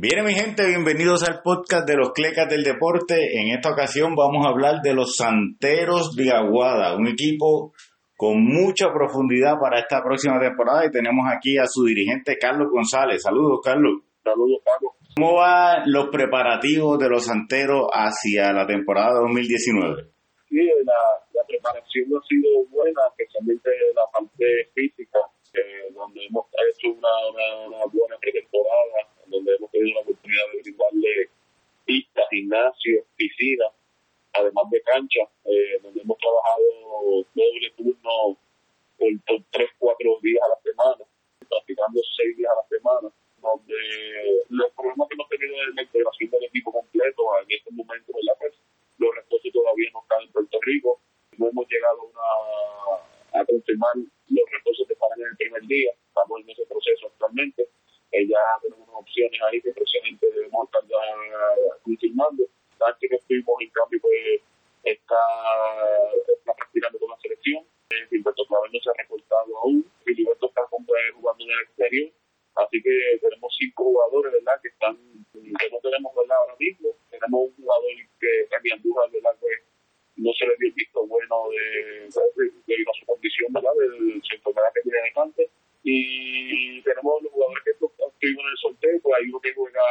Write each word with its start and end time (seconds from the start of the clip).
Bien, 0.00 0.24
mi 0.24 0.32
gente, 0.32 0.64
bienvenidos 0.64 1.28
al 1.28 1.42
podcast 1.42 1.84
de 1.84 1.96
los 1.96 2.12
Clecas 2.12 2.48
del 2.48 2.62
Deporte. 2.62 3.16
En 3.40 3.48
esta 3.48 3.72
ocasión 3.72 4.14
vamos 4.14 4.46
a 4.46 4.50
hablar 4.50 4.80
de 4.80 4.94
los 4.94 5.16
Santeros 5.16 6.14
de 6.14 6.30
Aguada, 6.30 6.94
un 6.94 7.08
equipo 7.08 7.72
con 8.16 8.44
mucha 8.44 8.92
profundidad 8.94 9.54
para 9.60 9.80
esta 9.80 10.00
próxima 10.00 10.38
temporada 10.38 10.86
y 10.86 10.92
tenemos 10.92 11.26
aquí 11.26 11.58
a 11.58 11.66
su 11.66 11.84
dirigente 11.84 12.38
Carlos 12.38 12.68
González. 12.70 13.20
Saludos, 13.20 13.58
Carlos. 13.60 14.02
Saludos, 14.22 14.62
Paco. 14.64 14.94
¿Cómo 15.16 15.34
van 15.34 15.82
los 15.86 16.10
preparativos 16.10 16.96
de 17.00 17.08
los 17.08 17.26
Santeros 17.26 17.88
hacia 17.92 18.52
la 18.52 18.68
temporada 18.68 19.18
2019? 19.18 20.12
Sí, 20.48 20.62
la, 20.62 21.42
preparación 21.44 22.06
ha 22.14 22.22
sido 22.28 22.46
buena, 22.70 23.00
especialmente 23.18 23.68
la 23.96 24.06
parte 24.12 24.46
física, 24.76 25.18
eh, 25.54 25.90
donde 25.92 26.24
hemos 26.24 26.46
hecho 26.70 26.92
una 26.92 27.08
buena 27.90 28.16
pretemporada 28.20 29.07
donde 29.30 29.54
hemos 29.54 29.70
tenido 29.70 29.94
la 29.94 30.00
oportunidad 30.00 30.44
de 30.52 30.62
brindarle 30.62 31.30
pistas, 31.84 32.26
gimnasio, 32.30 33.04
piscina, 33.16 33.64
además 34.32 34.64
de 34.70 34.82
cancha, 34.82 35.20
eh, 35.44 35.78
donde 35.82 36.00
hemos 36.02 36.18
trabajado 36.18 37.24
doble 37.34 37.70
turno 37.76 38.38
por, 38.98 39.42
tres, 39.50 39.70
cuatro 39.78 40.18
días 40.22 40.42
a 40.44 40.48
la 40.48 40.60
semana, 40.60 41.04
practicando 41.48 42.00
seis 42.16 42.36
días 42.36 42.50
a 42.52 42.60
la 42.60 42.68
semana, 42.68 43.08
donde 43.40 43.74
los 44.50 44.70
problemas 44.72 45.08
que 45.08 45.14
hemos 45.14 45.28
tenido 45.28 45.54
es 45.54 45.74
la 45.74 45.82
integración 45.82 46.30
del 46.30 46.44
equipo 46.44 46.72
completo 46.72 47.22
en 47.42 47.56
este 47.56 47.70
momento, 47.72 48.12
la 48.22 48.34
Pues 48.36 48.54
los 48.98 49.14
refuerzos 49.14 49.52
todavía 49.52 49.88
no 49.94 50.02
están 50.02 50.22
en 50.22 50.32
Puerto 50.32 50.58
Rico, 50.62 51.00
no 51.38 51.48
hemos 51.48 51.66
llegado 51.68 52.12
a, 52.18 53.40
a 53.40 53.44
confirmar 53.46 53.94
los 53.96 54.46
refuerzos 54.52 54.86
que 54.86 54.92
estarán 54.92 55.20
en 55.20 55.28
el 55.28 55.36
primer 55.36 55.62
día, 55.62 55.90
estamos 56.08 56.40
en 56.42 56.50
ese 56.50 56.66
proceso 56.66 57.06
actualmente 57.06 57.68
eh, 58.10 58.26
ya 58.26 58.40
tenemos 58.62 58.88
unas 58.88 59.00
opciones 59.00 59.40
ahí 59.42 59.60
que 59.60 59.72
precisamente 59.72 60.26
debemos 60.32 60.64
estar 60.66 60.82
ya 60.88 61.02
confirmando. 61.82 62.44
Antes 62.80 63.10
que 63.10 63.16
estuvimos 63.16 63.54
en 63.60 63.70
cambio, 63.70 64.00
pues 64.00 64.40
está, 64.84 65.22
está 66.26 66.54
practicando 66.54 66.98
con 66.98 67.10
la 67.10 67.18
selección. 67.20 67.64
Eh, 67.90 68.06
Gilberto 68.08 68.46
Clavel 68.46 68.72
no 68.72 68.80
se 68.80 68.90
ha 68.90 68.94
reportado 68.96 69.58
aún. 69.58 69.84
Gilberto 70.06 70.46
está 70.46 70.62
eh, 70.62 71.12
jugando 71.14 71.44
en 71.44 71.50
el 71.50 71.60
exterior. 71.60 72.10
Así 72.58 72.82
que 72.82 72.90
tenemos 73.22 73.54
cinco 73.58 73.84
jugadores, 73.84 74.32
¿verdad? 74.32 74.58
Que 74.60 74.68
están, 74.68 74.96
que 75.32 75.70
no 75.70 75.78
tenemos, 75.78 76.10
¿verdad? 76.14 76.38
Ahora 76.38 76.56
mismo. 76.58 76.90
Tenemos 77.10 77.40
un 77.46 77.54
jugador 77.54 77.92
que 78.18 78.30
mi 78.62 78.70
Andújar, 78.72 79.10
¿verdad? 79.10 79.36
Que 79.38 79.52
no 80.18 80.32
se 80.34 80.46
le 80.46 80.56
dio 80.58 80.74
visto 80.74 81.06
bueno 81.06 81.50
de, 81.50 82.10
de, 82.10 82.84
su 82.98 83.06
condición, 83.06 83.52
¿verdad? 83.52 83.70
Del 83.78 84.22
centro 84.26 84.52
que 84.52 84.82
tiene 84.82 84.98
antes. 85.14 85.48
Y 85.84 86.82
tenemos 86.82 87.22
los 87.22 87.32
jugadores 87.32 87.62
que 87.64 87.70
estuvimos 87.70 88.44
en 88.44 88.50
el 88.50 88.58
sorteo, 88.58 89.00
pues 89.02 89.14
hay 89.14 89.30
uno 89.30 89.40
que 89.40 89.54
juega 89.54 89.86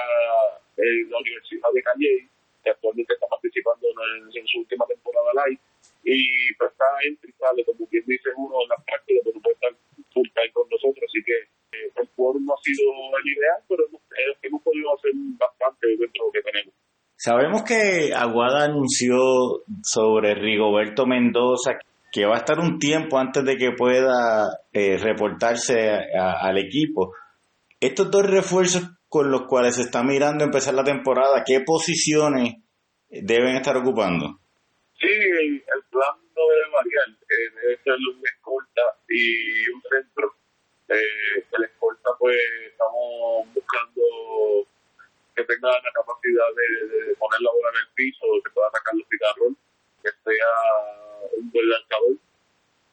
en 0.76 1.09
la 1.09 1.18
Universidad 1.20 1.72
de 1.74 1.84
Calle, 1.84 2.28
que 2.64 2.70
actualmente 2.70 3.14
está 3.14 3.28
participando 3.28 3.88
en, 3.88 4.48
su 4.48 4.59
última 4.59 4.86
temporada 4.86 5.48
live, 5.48 5.59
y 6.04 6.54
pues 6.56 6.72
está 6.72 6.86
en 7.04 7.16
como 7.64 7.88
quien 7.88 8.04
dice 8.06 8.30
uno 8.36 8.62
en 8.64 8.70
las 8.70 8.84
prácticas, 8.84 9.24
pero 9.24 9.36
no 9.36 9.42
puede 9.42 9.56
estar 9.56 10.52
con 10.52 10.70
nosotros, 10.70 11.04
así 11.08 11.24
que 11.24 11.56
eh, 11.86 11.92
el 11.95 12.08
foro 12.16 12.39
no 12.39 12.53
ha 12.53 12.58
sido 12.64 12.83
el 12.92 13.31
ideal, 13.31 13.64
pero 13.67 13.88
hemos, 13.88 14.02
eh, 14.02 14.38
hemos 14.44 14.61
podido 14.64 14.94
hacer 14.95 15.11
bastante 15.38 15.88
dentro 15.88 16.08
de 16.08 16.19
lo 16.19 16.31
que 16.31 16.42
tenemos. 16.42 16.73
Sabemos 17.16 17.64
que 17.64 18.14
Aguada 18.14 18.66
anunció 18.66 19.64
sobre 19.81 20.36
Rigoberto 20.36 21.06
Mendoza 21.06 21.80
que 22.11 22.25
va 22.25 22.36
a 22.36 22.39
estar 22.39 22.59
un 22.59 22.80
tiempo 22.80 23.17
antes 23.17 23.44
de 23.44 23.58
que 23.58 23.72
pueda 23.72 24.47
eh, 24.72 24.97
reportarse 24.97 25.89
al 26.17 26.58
equipo. 26.58 27.14
Estos 27.80 28.09
dos 28.09 28.25
refuerzos 28.25 28.84
con 29.09 29.31
los 29.31 29.44
cuales 29.44 29.75
se 29.75 29.84
está 29.84 30.03
mirando 30.03 30.44
empezar 30.44 30.73
la 30.73 30.84
temporada, 30.84 31.44
¿qué 31.45 31.62
posiciones 31.62 32.56
deben 33.09 33.56
estar 33.56 33.78
ocupando? 33.78 34.39
Sí, 35.00 35.08
el, 35.08 35.62
plan 35.91 36.17
no 36.36 36.41
debe 36.50 36.72
variar, 36.73 37.09
eh, 37.22 37.53
debe 37.62 37.78
ser 37.84 37.94
un 37.94 38.22
escolta 38.25 38.81
y 39.07 39.69
un 39.69 39.81
centro. 39.90 40.37
Eh, 40.90 41.44
el 41.52 41.64
escolta, 41.66 42.12
pues 42.18 42.38
estamos 42.66 43.53
buscando 43.53 44.02
que 45.36 45.44
tenga 45.44 45.70
la 45.70 45.92
capacidad 45.94 46.48
de, 46.56 47.14
poner 47.16 47.42
la 47.42 47.52
bola 47.52 47.70
en 47.70 47.80
el 47.86 47.94
piso, 47.94 48.25
que 48.44 48.52
pueda 48.52 48.68
atacar 48.70 48.96
los 48.96 49.08
cigarros, 49.09 49.53
que 50.02 50.09
sea 50.09 50.52
un 51.38 51.52
buen 51.52 51.70
lanzador 51.70 52.16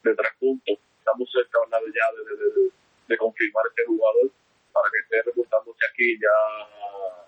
de 0.02 0.14
tres 0.14 0.32
puntos. 0.40 0.78
Estamos 0.98 1.30
cerca 1.30 1.58
ya 1.70 2.06
de, 2.18 2.70
de 3.08 3.16
confirmar 3.16 3.64
este 3.68 3.84
jugador 3.86 4.30
para 4.72 4.90
que 4.90 4.98
esté 4.98 5.22
reportándose 5.22 5.86
aquí 5.86 6.18
ya 6.18 6.36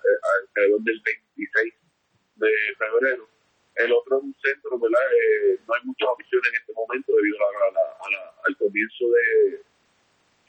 eh, 0.03 0.19
alrededor 0.51 0.81
del 0.83 1.01
26 1.01 1.75
de 2.37 2.51
febrero. 2.77 3.29
El 3.77 3.93
otro 3.93 4.19
es 4.19 4.23
un 4.25 4.37
centro, 4.43 4.79
¿verdad? 4.79 5.07
Eh, 5.15 5.61
no 5.67 5.75
hay 5.75 5.83
muchas 5.85 6.09
opciones 6.09 6.49
en 6.49 6.57
este 6.57 6.73
momento 6.73 7.15
debido 7.15 7.39
a 7.39 8.27
al 8.47 8.57
comienzo 8.57 9.05
de, 9.11 9.63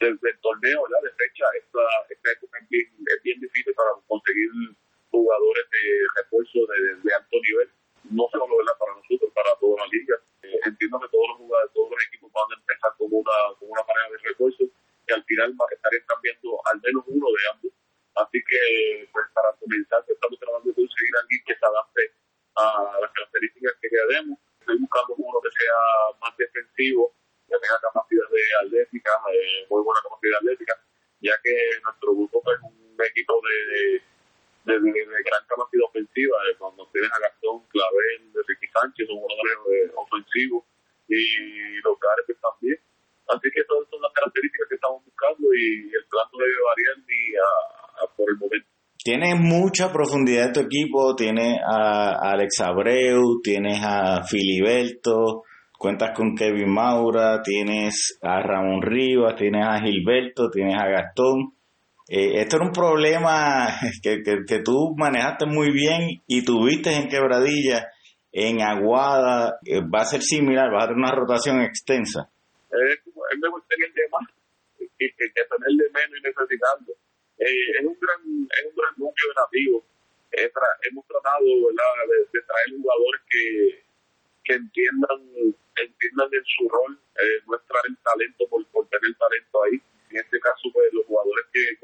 del, 0.00 0.38
torneo, 0.40 0.82
¿verdad? 0.82 1.02
De 1.02 1.12
fecha. 1.18 1.44
Esta, 1.58 1.84
esta 2.08 2.30
época 2.32 2.58
es 2.62 2.68
bien, 2.68 2.86
es 3.06 3.22
bien 3.22 3.40
difícil 3.40 3.74
para 3.74 3.90
conseguir 4.06 4.48
jugadores 5.10 5.64
de 5.70 5.82
refuerzo 6.16 6.58
de, 6.66 6.78
de 7.02 7.14
alto 7.14 7.36
nivel, 7.42 7.68
no 8.10 8.28
solo 8.32 8.56
¿verdad? 8.58 8.76
para 8.78 8.94
nosotros, 8.94 9.30
para 9.34 9.54
toda 9.60 9.84
la 9.84 9.86
liga. 9.92 10.16
Eh, 10.42 10.60
entiendo 10.66 11.00
que 11.00 11.08
todos 11.08 11.28
los 11.28 11.36
jugadores, 11.38 11.72
todos 11.74 11.90
los 11.90 12.00
equipos 12.06 12.32
van 12.32 12.48
a 12.52 12.60
empezar 12.60 12.90
con 12.96 13.08
una, 13.10 13.36
con 13.58 13.70
una 13.70 13.82
pareja 13.84 14.08
de 14.10 14.18
refuerzos 14.28 14.68
que 15.08 15.14
al 15.14 15.24
final 15.24 15.56
estarían 15.72 16.04
cambiando 16.06 16.60
al 16.70 16.80
menos 16.80 17.04
uno 17.08 17.26
de 17.32 17.42
ambos. 17.52 17.72
Así 18.16 18.38
que, 18.44 19.08
pues 19.68 19.84
para 19.88 20.02
comenzar, 20.02 20.04
pues, 20.04 20.16
estamos 20.16 20.38
tratando 20.40 20.66
de 20.68 20.74
conseguir 20.74 21.12
a 21.16 21.20
alguien 21.20 21.42
que 21.44 21.54
se 21.54 21.66
adapte 21.66 22.02
a 22.56 23.00
las 23.00 23.12
características 23.12 23.72
que 23.80 23.88
queremos. 23.88 24.38
Estoy 24.60 24.76
buscando 24.78 25.14
uno 25.16 25.38
que 25.40 25.52
sea 25.52 25.78
más 26.20 26.32
defensivo, 26.36 27.12
que 27.48 27.56
tenga 27.60 27.78
capacidad 27.80 28.28
de 28.28 28.42
atlética, 28.66 29.12
eh, 29.32 29.66
muy 29.70 29.82
buena 29.82 30.00
capacidad 30.02 30.38
atlética, 30.40 30.74
ya 31.20 31.34
que 31.42 31.54
nuestro 31.84 32.12
grupo 32.12 32.42
es 32.52 32.60
un 32.64 32.96
equipo 32.98 33.40
de, 33.44 34.02
de, 34.68 35.22
gran 35.24 35.44
capacidad 35.48 35.84
ofensiva. 35.88 36.36
Eh, 36.48 36.56
cuando 36.58 36.88
tienes 36.92 37.12
a 37.12 37.18
Gastón, 37.20 37.64
Clavel, 37.68 38.32
de 38.32 38.40
Ricky 38.46 38.68
Sánchez, 38.68 39.06
son 39.06 39.20
jugadores 39.20 39.58
eh, 39.72 39.92
ofensivos 39.96 40.64
y 41.08 41.80
los 41.80 41.96
Gares 42.00 42.26
también. 42.40 42.78
Así 43.28 43.48
que 43.52 43.62
todas 43.64 43.88
son 43.90 44.00
las 44.00 44.12
características 44.12 44.68
que 44.68 44.74
estamos 44.74 45.04
buscando 45.04 45.52
y 45.52 45.92
el 45.92 46.04
plan 46.08 46.26
no 46.32 46.38
debe 46.38 46.60
variar 46.64 46.96
ni 47.06 47.36
a, 47.36 48.06
por 48.16 48.30
el 48.30 48.36
momento. 48.36 48.68
Tienes 49.28 49.44
mucha 49.44 49.92
profundidad 49.92 50.46
en 50.46 50.52
tu 50.54 50.60
equipo, 50.60 51.14
tienes 51.14 51.58
a 51.62 52.30
Alex 52.30 52.60
Abreu, 52.60 53.42
tienes 53.42 53.78
a 53.84 54.24
Filiberto, 54.24 55.42
cuentas 55.76 56.12
con 56.16 56.34
Kevin 56.34 56.72
Maura, 56.72 57.42
tienes 57.42 58.18
a 58.22 58.40
Ramón 58.40 58.80
Rivas, 58.80 59.36
tienes 59.36 59.66
a 59.66 59.80
Gilberto, 59.80 60.48
tienes 60.48 60.76
a 60.80 60.88
Gastón. 60.88 61.52
Eh, 62.08 62.40
esto 62.40 62.56
era 62.56 62.64
un 62.64 62.72
problema 62.72 63.68
que, 64.02 64.22
que, 64.22 64.58
tú 64.60 64.94
manejaste 64.96 65.44
muy 65.44 65.72
bien 65.72 66.22
y 66.26 66.42
tuviste 66.42 66.94
en 66.94 67.08
Quebradilla, 67.10 67.88
en 68.32 68.62
Aguada, 68.62 69.58
eh, 69.66 69.82
va 69.82 70.00
a 70.00 70.06
ser 70.06 70.22
similar, 70.22 70.72
va 70.72 70.84
a 70.84 70.88
tener 70.88 71.02
una 71.02 71.14
rotación 71.14 71.60
extensa. 71.60 72.30
Es 72.70 72.98
es 72.98 73.38
mejor 73.42 73.62
tener 73.68 73.92
de 73.92 74.08
más 74.10 74.26
que, 74.78 74.86
que, 74.96 75.14
que 75.18 75.42
tener 75.42 75.76
de 75.76 75.90
menos 75.92 76.18
y 76.18 76.22
necesitando. 76.22 76.94
Eh, 77.38 77.70
es 77.78 77.84
un 77.84 77.98
gran 78.00 78.20
es 78.50 78.64
un 78.66 78.74
gran 78.74 78.94
núcleo 78.96 79.28
de 79.28 79.34
nativos. 79.34 79.84
hemos 80.90 81.06
tratado 81.06 81.44
De, 81.44 82.16
de, 82.32 82.42
traer 82.46 82.70
jugadores 82.80 83.20
que, 83.30 83.84
que 84.44 84.54
entiendan 84.54 85.54
entiendan 85.82 86.28
en 86.32 86.44
su 86.44 86.68
rol, 86.68 86.98
eh, 87.22 87.42
no 87.46 87.56
talento 88.02 88.48
por, 88.48 88.66
por 88.66 88.88
tener 88.88 89.14
talento 89.16 89.62
ahí. 89.64 89.80
En 90.10 90.16
este 90.16 90.40
caso, 90.40 90.68
pues 90.72 90.92
los 90.92 91.06
jugadores 91.06 91.44
que, 91.52 91.76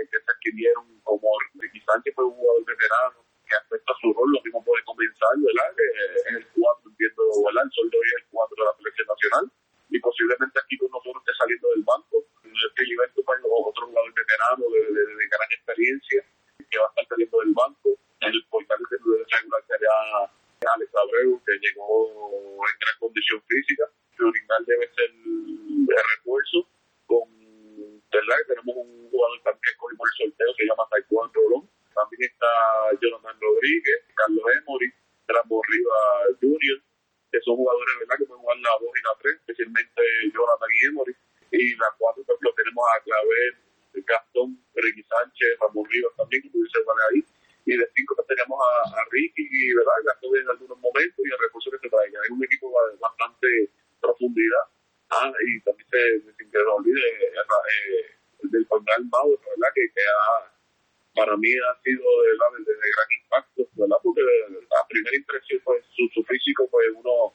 a 35.95 36.29
Junior, 36.41 36.79
que 37.31 37.41
son 37.41 37.57
jugadores 37.57 37.95
¿verdad? 38.01 38.17
que 38.19 38.27
pueden 38.27 38.43
jugar 38.43 38.59
la 38.59 38.75
2 38.81 38.91
y 38.91 39.03
la 39.03 39.15
3, 39.23 39.35
especialmente 39.35 40.03
Jonathan 40.35 40.71
y 40.71 40.87
Emory. 40.87 41.15
Y 41.55 41.77
la 41.77 41.91
4 41.99 42.25
pues, 42.27 42.39
lo 42.41 42.53
tenemos 42.55 42.85
a 42.91 43.03
Clavel, 43.03 43.55
Gastón, 44.07 44.59
Ricky 44.75 45.03
Sánchez, 45.03 45.59
Ramón 45.61 45.87
Rivas 45.91 46.13
también, 46.17 46.43
que 46.43 46.51
pudiese 46.51 46.83
jugar 46.83 46.99
ahí. 47.11 47.23
Y 47.67 47.77
de 47.77 47.87
5 47.95 48.15
pues, 48.15 48.27
tenemos 48.29 48.59
a, 48.59 49.01
a, 49.01 49.03
Ricky, 49.11 49.47
¿verdad? 49.75 49.99
Gastón 50.05 50.37
en 50.37 50.49
algunos 50.51 50.79
momentos 50.79 51.21
y 51.23 51.31
el 51.31 51.39
recurso 51.39 51.71
que 51.71 51.79
se 51.79 51.89
traiga. 51.89 52.19
Es 52.23 52.31
un 52.31 52.45
equipo 52.45 52.71
de 52.71 52.99
bastante 52.99 53.49
profundidad. 54.01 54.67
Ah, 55.11 55.33
y 55.47 55.61
también 55.63 55.89
se, 55.91 56.33
sin 56.39 56.51
que 56.51 56.59
no 56.59 56.75
olvide, 56.75 56.99
eh, 56.99 57.35
eh, 57.35 58.15
del 58.51 58.67
Congal 58.67 59.05
Bauer, 59.11 59.39
¿verdad? 59.39 59.73
Que, 59.75 59.91
queda 59.95 60.54
para 61.15 61.37
mí 61.37 61.49
ha 61.55 61.83
sido 61.83 62.03
de, 62.03 62.31
de, 62.31 62.75
gran 62.75 63.09
impacto, 63.23 63.63
¿verdad? 63.75 63.97
Porque 64.03 64.23
la 64.23 64.87
primera 64.89 65.17
impresión, 65.17 65.61
pues 65.65 65.85
su, 65.95 66.09
su 66.13 66.23
físico, 66.25 66.69
pues 66.71 66.91
uno 66.95 67.33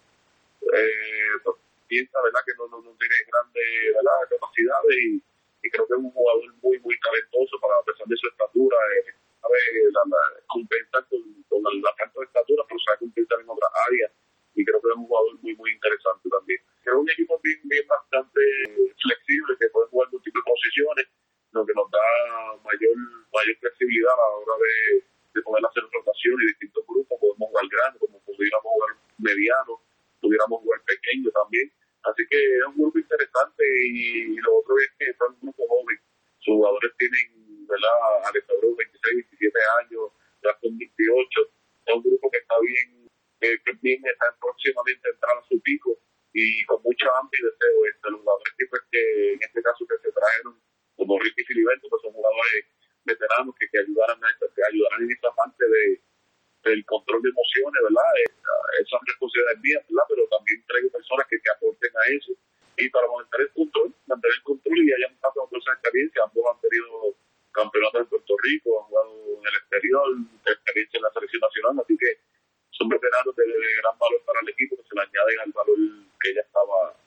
eh, 0.75 1.39
pues, 1.43 1.55
piensa, 1.87 2.21
¿verdad? 2.21 2.41
Que 2.45 2.53
no, 2.57 2.67
no, 2.67 2.81
no 2.83 2.91
tiene 2.99 3.15
grandes 3.31 4.29
capacidades 4.29 4.97
y, 5.07 5.23
creo 5.71 5.85
que 5.85 5.93
es 5.93 5.99
un 5.99 6.11
jugador 6.11 6.53
muy, 6.63 6.79
muy 6.79 6.99
talentoso 6.99 7.59
para 7.59 7.75
a 7.77 7.83
pesar 7.83 8.07
de 8.07 8.17
su 8.17 8.27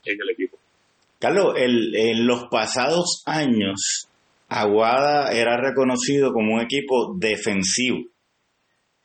en 0.05 0.19
el 0.21 0.31
equipo. 0.31 0.59
Carlos, 1.19 1.55
en 1.57 2.27
los 2.27 2.49
pasados 2.51 3.23
años, 3.27 4.09
Aguada 4.49 5.33
era 5.33 5.57
reconocido 5.57 6.33
como 6.33 6.55
un 6.55 6.61
equipo 6.61 7.15
defensivo. 7.17 8.01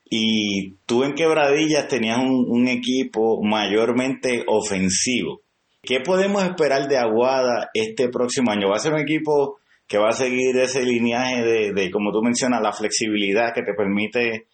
Y 0.09 0.73
tú 0.85 1.03
en 1.03 1.13
Quebradillas 1.13 1.87
tenías 1.87 2.17
un, 2.19 2.67
equipo 2.67 3.41
mayormente 3.43 4.43
ofensivo. 4.47 5.41
¿Qué 5.81 5.99
podemos 6.01 6.43
esperar 6.43 6.87
de 6.87 6.97
Aguada 6.97 7.69
este 7.73 8.09
próximo 8.09 8.51
año? 8.51 8.69
¿Va 8.69 8.75
a 8.75 8.79
ser 8.79 8.93
un 8.93 8.99
equipo 8.99 9.59
que 9.87 9.97
va 9.97 10.09
a 10.09 10.13
seguir 10.13 10.57
ese 10.57 10.83
lineaje 10.83 11.71
de 11.73 11.91
como 11.91 12.11
tú 12.11 12.21
mencionas, 12.21 12.61
la 12.61 12.73
flexibilidad 12.73 13.53
que 13.53 13.63
te 13.63 13.73
permite 13.73 14.47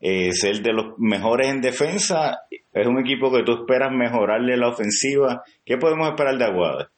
eh, 0.00 0.32
ser 0.32 0.62
de 0.62 0.72
los 0.72 0.98
mejores 0.98 1.48
en 1.48 1.60
defensa. 1.60 2.42
Es 2.72 2.86
un 2.86 3.00
equipo 3.00 3.32
que 3.32 3.42
tú 3.42 3.52
esperas 3.52 3.92
mejorarle 3.92 4.56
la 4.56 4.68
ofensiva. 4.68 5.42
¿Qué 5.64 5.76
podemos 5.76 6.08
esperar 6.08 6.38
de 6.38 6.44
Aguada? 6.44 6.90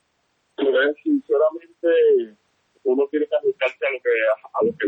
Pues, 0.57 0.97
sinceramente, 1.03 2.37
uno 2.85 3.07
tiene 3.11 3.27
que 3.27 3.37
ajustarse 3.37 3.87
a 3.87 4.65
lo 4.65 4.73
que, 4.77 4.80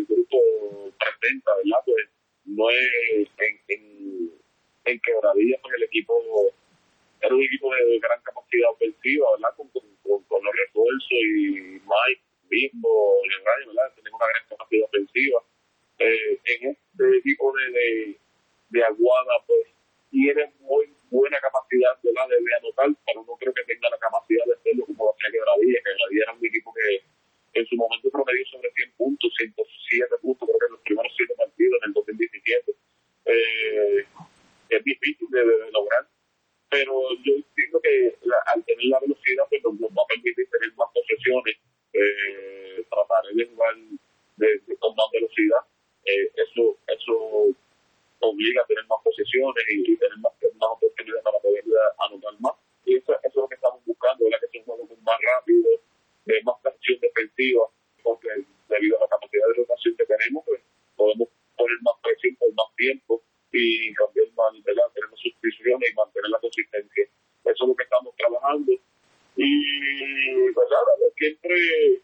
pero 36.72 36.96
yo 37.22 37.36
entiendo 37.36 37.80
que 37.84 38.16
la, 38.24 38.36
al 38.54 38.64
tener 38.64 38.86
la 38.86 38.98
velocidad, 39.00 39.44
pues 39.50 39.60
nos 39.62 39.92
va 39.92 40.02
a 40.02 40.06
permitir 40.08 40.48
tener 40.48 40.72
más 40.74 40.88
posesiones, 40.94 41.60
eh, 41.92 42.80
trataré 42.88 43.28
de 43.36 43.44
jugar 43.44 43.76
con 44.80 44.96
más 44.96 45.06
velocidad. 45.12 45.60
Eh, 46.06 46.32
eso 46.34 46.78
eso 46.88 47.52
obliga 48.20 48.62
a 48.62 48.66
tener 48.66 48.86
más 48.88 49.04
posesiones 49.04 49.64
y, 49.68 49.96
tener 49.96 50.16
más, 50.24 50.32
más 50.56 50.70
oportunidades 50.72 51.22
para 51.22 51.38
poder 51.40 51.60
eh, 51.60 51.92
anotar 52.08 52.40
más. 52.40 52.56
Y 52.86 52.96
eso, 52.96 53.12
eso 53.12 53.28
es 53.28 53.36
lo 53.36 53.48
que 53.48 53.56
estamos 53.56 53.84
buscando, 53.84 54.24
¿verdad? 54.24 54.40
que 54.40 54.48
sea 54.48 54.60
un 54.64 54.64
juego 54.64 54.96
más 55.04 55.18
rápido, 55.20 55.68
de 56.24 56.42
más 56.42 56.56
acción 56.64 56.98
defensiva, 57.00 57.68
porque 58.02 58.28
debido 58.70 58.96
a 58.96 59.00
la 59.00 59.08
capacidad 59.08 59.46
de 59.48 59.54
rotación 59.60 59.94
que 59.96 60.06
tenemos, 60.06 60.42
pues 60.46 60.62
podemos 60.96 61.28
poner 61.54 61.76
más 61.82 61.96
presión 62.00 62.34
por 62.36 62.48
más 62.54 62.74
tiempo 62.76 63.22
y 63.52 63.94
también 63.94 64.32
¿verdad? 64.64 64.84
tenemos 64.94 65.20
suscripción 65.20 65.80
y 65.80 65.94
mantener 65.94 66.30
la 66.30 66.40
consistencia. 66.40 67.04
Eso 67.44 67.64
es 67.64 67.68
lo 67.68 67.74
que 67.76 67.84
estamos 67.84 68.14
trabajando. 68.16 68.72
Y, 69.36 70.52
pues, 70.52 70.68
¿verdad? 70.68 71.12
Siempre 71.16 72.01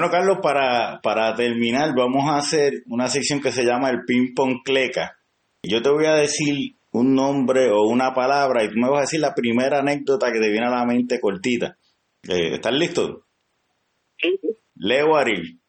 Bueno, 0.00 0.12
Carlos, 0.12 0.38
para, 0.42 0.98
para 1.02 1.34
terminar, 1.34 1.90
vamos 1.94 2.24
a 2.26 2.38
hacer 2.38 2.84
una 2.86 3.06
sección 3.06 3.38
que 3.38 3.52
se 3.52 3.64
llama 3.64 3.90
el 3.90 4.06
ping-pong 4.06 4.62
cleca. 4.64 5.18
Yo 5.62 5.82
te 5.82 5.90
voy 5.90 6.06
a 6.06 6.14
decir 6.14 6.74
un 6.92 7.14
nombre 7.14 7.68
o 7.68 7.82
una 7.82 8.14
palabra 8.14 8.64
y 8.64 8.70
tú 8.70 8.76
me 8.76 8.88
vas 8.88 9.00
a 9.00 9.00
decir 9.02 9.20
la 9.20 9.34
primera 9.34 9.80
anécdota 9.80 10.32
que 10.32 10.40
te 10.40 10.48
viene 10.48 10.68
a 10.68 10.70
la 10.70 10.86
mente 10.86 11.20
cortita. 11.20 11.76
Eh, 12.26 12.54
¿Estás 12.54 12.72
listo? 12.72 13.26
Sí. 14.16 14.40
Leo 14.76 15.14
Aril. 15.14 15.60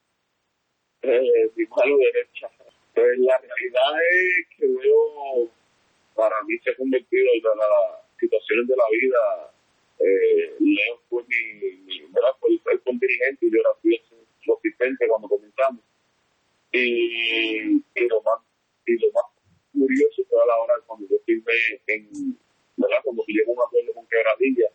Eh, 1.02 1.52
mi 1.54 1.66
mano 1.66 1.98
derecha. 1.98 2.48
Pues 2.96 3.20
la 3.20 3.38
realidad 3.38 4.00
es 4.14 4.48
que 4.56 4.66
Leo 4.66 5.52
para 6.16 6.42
mí 6.48 6.58
se 6.64 6.72
ha 6.72 6.76
convertido 6.78 7.24
en 7.34 7.58
las 7.58 8.00
situaciones 8.18 8.66
de 8.66 8.76
la 8.78 8.86
vida. 8.94 9.54
Eh, 10.00 10.56
Leo 10.58 11.02
fue 11.10 11.22
mi, 11.28 11.60
mi, 11.60 11.76
mi, 11.82 12.00
mi, 12.00 12.08
mi 12.08 12.98
dirigente 12.98 13.46
y 13.46 13.52
yo 13.52 13.60
era 13.60 13.76
su 14.44 14.54
asistente 14.54 15.08
cuando 15.08 15.28
comenzamos. 15.28 15.84
Y, 16.72 17.84
y 17.96 18.08
lo 18.08 18.22
más 18.22 18.40
y 18.86 18.98
lo 18.98 19.12
más 19.12 19.26
curioso 19.74 20.24
fue 20.30 20.42
a 20.42 20.46
la 20.46 20.58
hora 20.58 20.74
cuando 20.86 21.08
yo 21.08 21.18
firmé 21.26 21.54
en, 21.88 22.38
¿verdad? 22.78 22.98
Cuando 23.04 23.24
llego 23.28 23.52
a 23.52 23.56
un 23.56 23.62
acuerdo 23.62 23.94
con 23.94 24.08
Quebradilla, 24.08 24.68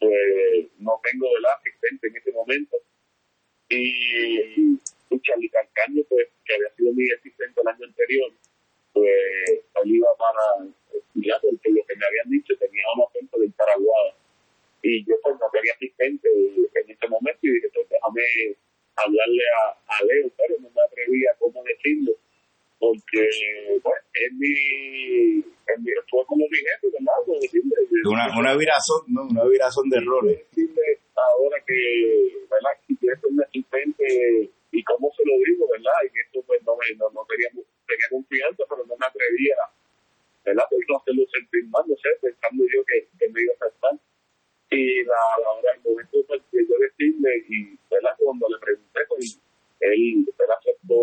pues 0.00 0.68
no 0.78 1.00
tengo 1.02 1.26
el 1.36 1.46
asistente 1.46 2.08
en 2.08 2.16
ese 2.16 2.32
momento. 2.32 2.76
Y, 3.68 4.78
y 5.10 5.20
Charlie 5.22 5.50
Calcaño, 5.50 6.02
pues, 6.08 6.28
que 6.44 6.54
había 6.54 6.70
sido 6.76 6.92
mi 6.92 7.10
asistente 7.10 7.60
el 7.60 7.68
año 7.68 7.84
anterior, 7.84 8.32
pues 8.92 9.10
él 9.82 9.90
iba 9.90 10.08
para 10.18 10.70
estudiar 10.94 11.40
porque 11.42 11.70
lo 11.70 11.84
que 11.84 11.96
me 11.96 12.06
habían 12.06 12.30
dicho 12.30 12.56
tenía 12.58 12.82
una 12.94 13.04
oferta 13.04 13.38
del 13.38 13.52
Paraguay. 13.52 14.12
Y 14.82 15.04
yo 15.04 15.16
pues 15.22 15.34
no 15.40 15.50
tenía 15.52 15.72
asistente 15.72 16.28
en 16.28 16.90
ese 16.90 17.08
momento 17.08 17.40
y 17.42 17.50
dije, 17.50 17.68
pues 17.74 17.88
déjame 17.88 18.55
hablarle 19.26 19.44
a, 19.50 19.94
a 19.98 20.04
Leo, 20.04 20.30
pero 20.36 20.54
no 20.60 20.70
me 20.70 20.82
atrevía 20.82 21.34
cómo 21.38 21.62
decirlo 21.64 22.12
porque 22.78 23.80
bueno, 23.82 24.00
es 24.12 24.32
mi, 24.34 24.52
es 25.38 25.78
mi 25.80 25.90
fue 26.10 26.24
como 26.26 26.44
mi 26.50 26.58
jefe, 26.58 26.88
¿verdad? 26.92 27.40
Decirle, 27.40 27.74
una, 28.04 28.38
una 28.38 28.56
virazón, 28.56 29.02
¿no? 29.08 29.26
Una 29.28 29.44
virazón 29.44 29.88
de 29.88 29.96
errores. 29.98 30.38
Decirle 30.50 30.98
ahora 31.16 31.56
que, 31.66 32.32
¿verdad? 32.50 32.70
Si 32.86 32.96
quieres 32.96 33.20
ser 33.20 33.30
un 33.30 33.42
asistente 33.42 34.50
y 34.72 34.84
cómo 34.84 35.10
se 35.16 35.24
lo 35.24 35.32
digo, 35.44 35.66
¿verdad? 35.72 35.92
Y 36.04 36.20
esto 36.20 36.42
pues 36.46 36.62
no, 36.64 36.76
me, 36.76 36.94
no, 36.96 37.10
no 37.10 37.24
tenía, 37.26 37.48
tenía 37.50 38.08
confianza, 38.10 38.64
pero 38.68 38.84
no 38.84 38.96
me 38.96 39.06
atrevía, 39.06 39.56
¿verdad? 40.44 40.64
Pues 40.68 40.82
no 40.88 40.96
hacerlo 40.98 41.22
sentir 41.32 41.64
mal, 41.68 41.84
no 41.88 41.96
sé, 41.96 42.10
pensando 42.20 42.64
yo 42.64 42.84
que, 42.84 43.08
que 43.18 43.28
me 43.32 43.42
iba 43.42 43.54
a 43.54 43.66
aceptar. 43.66 43.92
Y 44.68 45.04
la, 45.04 45.22
la 45.42 45.50
hora, 45.52 45.72
el 45.72 45.80
momento 45.80 46.18
pues, 46.26 46.42
que 46.50 46.58
yo 46.60 46.74
decirle, 46.78 47.44
y, 47.48 47.78
¿verdad? 47.90 48.12
Cuando 48.18 48.48
le 48.48 48.58
pregunté, 48.58 49.00
pues 49.08 49.40
él, 49.80 50.26
¿verdad? 50.36 50.56
Aceptó 50.60 51.00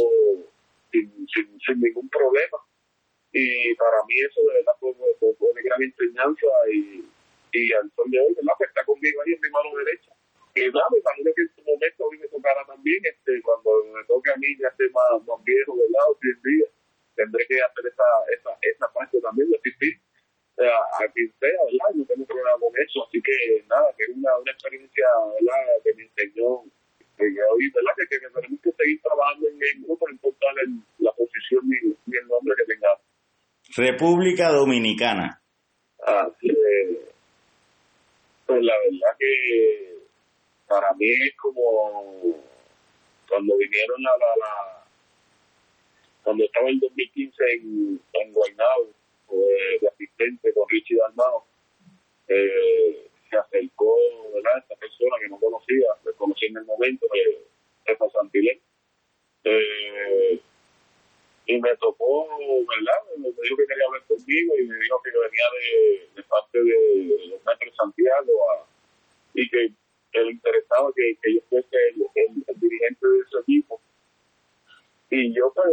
sin, 0.93 1.27
sin, 1.27 1.59
sin 1.59 1.81
ningún 1.81 2.07
problema. 2.09 2.57
Y 3.33 3.73
para 3.75 3.97
mí 4.05 4.13
eso 4.21 4.41
de 4.45 4.53
verdad 4.61 4.75
fue, 4.79 4.93
una 4.93 5.61
gran 5.61 5.81
enseñanza 5.81 6.47
y, 6.71 7.03
y 7.51 7.73
al 7.73 7.89
sol 7.95 8.05
de 8.09 8.19
hoy, 8.19 8.33
¿verdad? 8.37 8.53
Pues 8.57 8.69
está 8.69 8.85
conmigo 8.85 9.21
ahí 9.21 9.33
en 9.33 9.41
mi 9.41 9.49
mano 9.49 9.73
derecha. 9.83 10.13
Y 10.53 10.69
nada, 10.69 10.85
me 10.93 10.99
imagino 11.01 11.33
que 11.33 11.41
en 11.41 11.51
su 11.57 11.61
momento 11.65 12.11
mí 12.11 12.17
me 12.19 12.27
tocará 12.29 12.61
también, 12.69 13.01
este, 13.09 13.41
cuando 13.41 13.73
me 13.89 14.05
toque 14.05 14.29
a 14.29 14.37
mí 14.37 14.53
ya 14.61 14.69
esté 14.69 14.85
más, 14.93 15.17
más 15.25 15.43
viejo, 15.43 15.73
¿verdad? 15.73 16.13
O 16.13 16.17
10 16.21 16.43
días, 16.43 16.69
tendré 17.15 17.41
que 17.47 17.57
hacer 17.57 17.85
esa, 17.89 18.05
esa, 18.37 18.51
esa 18.61 18.93
parte 18.93 19.19
también 19.19 19.49
de 19.49 19.57
asistir 19.57 19.97
a, 20.61 21.01
a 21.01 21.09
quien 21.09 21.33
sea, 21.41 21.57
¿verdad? 21.57 21.89
No 21.97 22.05
tengo 22.05 22.25
problema 22.29 22.53
con 22.61 22.73
eso, 22.77 23.01
así 23.01 23.17
que 23.17 23.65
nada, 23.65 23.89
que 23.97 24.03
es 24.03 24.09
una, 24.13 24.37
una 24.37 24.51
experiencia, 24.51 25.05
¿verdad? 25.41 25.81
Que 25.83 25.93
me 25.97 26.03
enseñó 26.05 26.69
que 27.17 27.25
hoy, 27.25 27.65
¿verdad? 27.73 27.93
Que, 27.97 28.05
que, 28.13 28.29
tenemos 28.29 28.61
que 28.61 28.71
seguir 28.77 29.01
trabajando 29.01 29.49
en 29.49 29.57
el 29.57 29.85
grupo, 29.85 30.05
no 30.05 30.13
importa 30.13 30.47
la 30.99 31.11
posición 31.13 31.61
ni, 31.65 31.77
ni, 32.05 32.17
el 32.17 32.27
nombre 32.27 32.53
que 32.57 32.65
tengamos. 32.65 33.01
República 33.75 34.49
Dominicana. 34.49 35.41
Así 36.05 36.49
pues 38.45 38.61
la 38.61 38.73
verdad 38.79 39.17
que 39.17 39.97
para 40.67 40.93
mí 40.93 41.09
es 41.09 41.35
como 41.37 42.13
cuando 43.29 43.57
vinieron 43.57 44.05
a 44.05 44.17
la, 44.17 44.27
la 44.37 44.83
cuando 46.23 46.43
estaba 46.43 46.69
en 46.69 46.79
2015 46.79 47.43
en, 47.53 48.01
en 48.13 48.33
Guaynabo, 48.33 48.89
pues, 49.27 49.81
de 49.81 49.87
asistente 49.87 50.53
con 50.53 50.69
Richie 50.69 50.97
Dalmao, 50.97 51.45
eh, 52.27 53.07
se 53.29 53.37
acercó, 53.37 53.95
¿verdad? 54.33 54.59
Esta 54.59 54.75
persona 54.75 55.15
que 55.19 55.29
no 55.29 55.39
conocía, 55.39 55.87
le 56.05 56.13
conocí 56.13 56.45
en 56.45 56.57
el 56.57 56.65
momento, 56.65 57.07
Eva 57.85 58.09
Santilén. 58.09 58.59
Eh, 59.43 60.39
y 61.45 61.59
me 61.59 61.75
tocó, 61.77 62.27
¿verdad? 62.39 62.99
Me 63.17 63.27
dijo 63.29 63.57
que 63.57 63.67
quería 63.67 63.85
hablar 63.85 64.03
conmigo 64.07 64.53
y 64.57 64.63
me 64.63 64.75
dijo 64.77 65.01
que 65.03 65.11
venía 65.11 65.45
de, 66.15 66.23
parte 66.23 66.63
de 66.63 67.27
los 67.27 67.45
metros 67.45 67.71
de 67.71 67.75
Santiago 67.75 68.51
a, 68.51 68.65
y 69.33 69.49
que, 69.49 69.71
le 70.13 70.31
interesaba 70.31 70.91
que, 70.95 71.17
que 71.21 71.35
yo 71.35 71.41
fuese 71.49 71.75
el, 71.89 72.59
dirigente 72.59 73.07
de 73.07 73.19
ese 73.19 73.39
equipo. 73.41 73.81
Y 75.09 75.33
yo 75.33 75.51
pues 75.53 75.67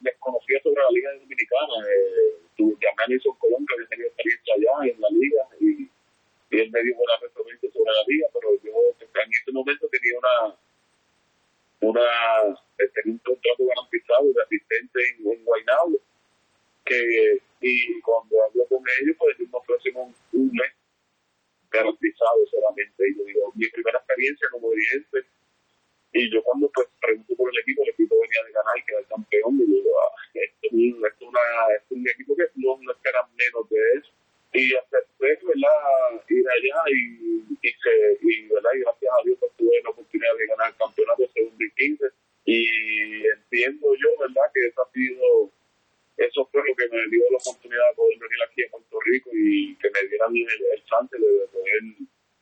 desconocía 0.00 0.60
sobre 0.62 0.82
la 0.82 0.90
Liga 0.90 1.12
Dominicana. 1.14 1.74
Eh, 1.88 2.42
llamé 2.58 3.02
a 3.04 3.06
Nilson 3.08 3.36
Colón, 3.38 3.66
que 3.66 3.94
había 3.94 4.06
experiencia 4.06 4.54
allá 4.54 4.92
en 4.92 5.00
la 5.00 5.08
Liga, 5.10 5.48
y 5.60 6.60
él 6.60 6.70
me 6.70 6.82
dio 6.82 6.94
una 6.96 7.16
referencia 7.16 7.70
sobre 7.72 7.92
la 7.92 8.04
liga, 8.06 8.28
pero 8.34 8.48
yo 8.62 8.72
en 9.00 9.30
ese 9.30 9.52
momento 9.52 9.88
tenía 9.88 10.18
una 10.18 10.56
una 11.82 12.06
tenía 12.76 13.12
un 13.12 13.18
contrato 13.18 13.64
garantizado 13.66 14.32
de 14.32 14.42
asistente 14.42 14.98
en, 15.10 15.32
en 15.32 15.44
Guaynabo 15.44 15.98
que 16.84 17.38
y 17.60 18.00
cuando 18.00 18.42
hablo 18.42 18.66
con 18.66 18.82
ellos 19.00 19.16
pues 19.18 19.38
me 19.38 19.46
ofrecen 19.52 19.96
un, 19.96 20.14
un 20.32 20.50
mes 20.52 20.72
garantizado 21.70 22.46
solamente 22.50 23.08
y 23.08 23.16
yo 23.16 23.24
digo 23.24 23.52
mi 23.54 23.68
primera 23.68 23.98
experiencia 23.98 24.48
como 24.50 24.70
dirigente 24.70 25.26
y 26.12 26.30
yo 26.30 26.42
cuando 26.42 26.70
pues 26.74 26.88
pregunto 27.00 27.34
por 27.36 27.50
el 27.50 27.58
equipo 27.60 27.82
el 27.82 27.90
equipo 27.90 28.14
venía 28.20 28.44
de 28.46 28.52
ganar 28.52 28.78
y 28.78 28.82
quedar 28.84 29.06
campeón 29.06 29.54
y 29.60 29.66
digo 29.66 29.90
ah, 30.00 30.14
esto, 30.34 30.68
esto, 30.72 31.26
una, 31.26 31.40
esto 31.76 31.94
es 31.94 31.98
un 31.98 32.08
equipo 32.08 32.36
que 32.36 32.46
no, 32.56 32.78
no 32.78 32.94
menos 33.36 33.68
de 33.70 33.98
eso 33.98 34.12
y 34.52 34.74
acepté 34.74 35.38
¿verdad? 35.42 36.24
ir 36.28 36.44
allá 36.48 36.82
y, 36.92 37.42
y, 37.62 37.70
se, 37.72 38.18
y, 38.20 38.48
¿verdad? 38.48 38.70
y 38.76 38.80
gracias 38.80 39.12
a 39.12 39.24
Dios 39.24 39.38
pues, 39.40 39.52
tuve 39.56 39.82
la 39.82 39.90
oportunidad 39.90 40.36
de 40.36 40.46
ganar 40.46 40.68
el 40.70 40.76
campeonato 40.76 41.28
segundo 41.32 41.64
y 41.64 41.70
15 41.70 42.04
y 42.44 43.26
entiendo 43.26 43.94
yo 43.96 44.08
verdad 44.20 44.50
que 44.52 44.66
eso 44.66 44.82
ha 44.82 44.92
sido 44.92 45.50
eso 46.18 46.48
fue 46.52 46.60
lo 46.68 46.74
que 46.76 46.88
me 46.88 47.08
dio 47.08 47.24
la 47.30 47.38
oportunidad 47.38 47.88
de 47.88 47.96
poder 47.96 48.18
venir 48.18 48.40
aquí 48.44 48.64
a 48.64 48.70
Puerto 48.70 48.98
Rico 49.06 49.30
y 49.32 49.74
que 49.76 49.90
me 49.90 50.08
dieran 50.08 50.36
el, 50.36 50.66
el 50.76 50.84
chance 50.84 51.16
de 51.16 51.46
poder 51.48 51.80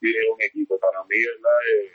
dirigir 0.00 0.30
un 0.34 0.42
equipo 0.42 0.78
para 0.80 1.04
mí 1.04 1.16
verdad 1.16 1.58
eh, 1.70 1.92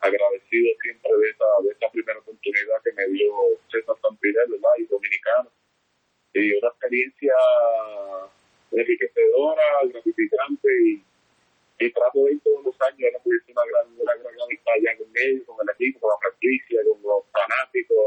agradecido 0.00 0.70
siempre 0.82 1.10
de 1.18 1.30
esa, 1.30 1.46
de 1.64 1.70
esa 1.70 1.90
primera 1.90 2.18
oportunidad 2.20 2.82
que 2.84 2.92
me 2.92 3.06
dio 3.08 3.32
César 3.70 3.96
Sampirel 4.02 4.50
¿verdad? 4.50 4.70
y 4.78 4.84
Dominicano 4.86 5.50
y 6.34 6.52
una 6.56 6.68
experiencia 6.68 7.34
enriquecedora, 8.72 9.62
gratificante 9.84 10.68
y, 10.84 11.04
y 11.78 11.92
trato 11.92 12.24
de 12.24 12.32
ir 12.32 12.40
todos 12.40 12.64
los 12.64 12.80
años, 12.80 13.10
no 13.12 13.18
pude 13.20 13.36
una 13.48 13.62
gran, 13.66 14.00
una 14.00 14.14
gran 14.14 14.40
amistad 14.40 14.72
ya 14.82 14.96
con 14.96 15.11
ellos, 15.24 15.42
con 15.46 15.56
el 15.62 15.74
equipo, 15.74 16.00
con 16.00 16.10
la 16.10 16.18
franquicia, 16.18 16.80
con 16.88 17.02
los 17.02 17.24
fanáticos, 17.30 17.98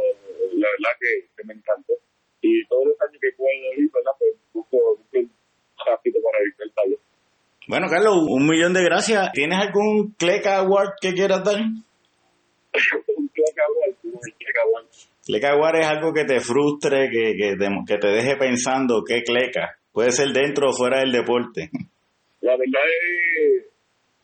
la 0.53 0.67
verdad 0.69 0.93
que, 0.99 1.27
que 1.35 1.43
me 1.45 1.53
encantó. 1.53 1.93
Y 2.41 2.65
todos 2.67 2.85
los 2.85 3.01
años 3.01 3.19
que 3.21 3.31
puedo 3.37 3.51
ir, 3.77 3.89
¿verdad? 3.91 4.11
Pues 4.19 4.31
busco, 4.53 4.77
busco 4.97 5.33
rápido 5.85 6.21
para 6.21 6.43
ir 6.43 6.53
el 6.59 6.71
taller. 6.73 6.99
Bueno, 7.67 7.87
Carlos, 7.89 8.13
un 8.29 8.47
millón 8.47 8.73
de 8.73 8.83
gracias. 8.83 9.31
¿Tienes 9.33 9.57
algún 9.59 10.13
Cleca 10.17 10.59
Award 10.59 10.93
que 11.01 11.13
quieras 11.13 11.43
dar? 11.43 11.57
un 13.17 13.27
Cleca 13.29 13.63
Award, 13.65 13.95
un 14.03 14.19
Cleca 14.37 14.61
Award. 14.65 14.85
Cleca 15.25 15.51
Award 15.53 15.79
es 15.79 15.87
algo 15.87 16.13
que 16.13 16.25
te 16.25 16.39
frustre, 16.39 17.09
que, 17.09 17.33
que, 17.33 17.55
te, 17.57 17.67
que 17.87 17.97
te 17.97 18.07
deje 18.07 18.37
pensando 18.37 19.03
qué 19.03 19.23
Cleca. 19.23 19.79
Puede 19.91 20.11
ser 20.11 20.27
dentro 20.29 20.69
o 20.69 20.73
fuera 20.73 20.99
del 20.99 21.11
deporte. 21.11 21.71
La 22.41 22.55
verdad 22.55 22.83
es 22.85 23.65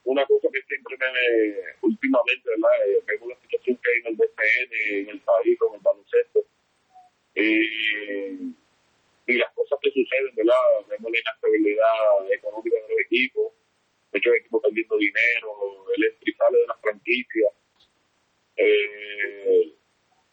una 0.04 0.24
cosa 0.26 0.48
que 0.54 0.62
siempre 0.68 0.96
me, 1.00 1.56
últimamente, 1.82 2.41
¿verdad? 2.62 2.88
Eh, 2.88 3.04
vemos 3.08 3.30
la 3.30 3.42
situación 3.42 3.78
que 3.78 3.90
hay 3.92 4.00
en 4.00 4.08
el 4.08 4.16
BCN, 4.16 5.00
en 5.00 5.10
el 5.10 5.20
país, 5.22 5.60
con 5.60 5.74
el 5.76 5.82
baloncesto. 5.82 6.46
Y, 7.36 8.54
y 9.28 9.38
las 9.38 9.52
cosas 9.54 9.80
que 9.82 9.92
suceden, 9.92 10.36
¿verdad? 10.36 10.56
Vemos 10.90 11.12
la 11.12 11.20
inestabilidad 11.20 12.32
económica 12.32 12.76
de 12.76 12.90
los 12.90 13.00
equipos, 13.06 13.54
muchos 14.14 14.36
equipos 14.36 14.62
perdiendo 14.62 14.98
dinero, 14.98 15.86
el 15.96 16.36
sale 16.38 16.60
de 16.60 16.68
las 16.68 16.82
franquicias. 16.82 17.54
Eh, 18.58 19.74